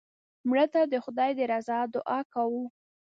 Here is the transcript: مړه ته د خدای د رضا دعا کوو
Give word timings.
مړه 0.47 0.65
ته 0.73 0.81
د 0.91 0.93
خدای 1.03 1.31
د 1.35 1.39
رضا 1.51 1.79
دعا 1.93 2.19
کوو 2.33 2.63